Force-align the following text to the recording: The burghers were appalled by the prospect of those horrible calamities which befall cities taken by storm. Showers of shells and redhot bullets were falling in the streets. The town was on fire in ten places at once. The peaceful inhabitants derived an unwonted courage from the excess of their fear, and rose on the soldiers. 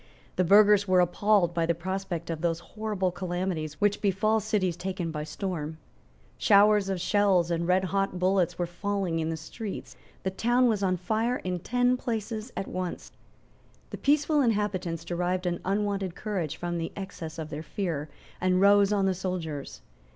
The 0.35 0.43
burghers 0.43 0.87
were 0.87 0.99
appalled 0.99 1.53
by 1.53 1.67
the 1.67 1.75
prospect 1.75 2.31
of 2.31 2.41
those 2.41 2.59
horrible 2.73 3.11
calamities 3.11 3.79
which 3.79 4.01
befall 4.01 4.39
cities 4.39 4.75
taken 4.75 5.11
by 5.11 5.23
storm. 5.23 5.77
Showers 6.39 6.89
of 6.89 6.99
shells 6.99 7.51
and 7.51 7.67
redhot 7.67 8.17
bullets 8.17 8.57
were 8.57 8.65
falling 8.65 9.19
in 9.19 9.29
the 9.29 9.37
streets. 9.37 9.95
The 10.23 10.31
town 10.31 10.67
was 10.67 10.81
on 10.81 10.97
fire 10.97 11.35
in 11.43 11.59
ten 11.59 11.97
places 11.97 12.51
at 12.57 12.67
once. 12.67 13.11
The 13.91 13.97
peaceful 13.99 14.41
inhabitants 14.41 15.05
derived 15.05 15.45
an 15.45 15.59
unwonted 15.63 16.15
courage 16.15 16.57
from 16.57 16.79
the 16.79 16.91
excess 16.95 17.37
of 17.37 17.51
their 17.51 17.61
fear, 17.61 18.09
and 18.41 18.59
rose 18.59 18.91
on 18.91 19.05
the 19.05 19.13
soldiers. 19.13 19.81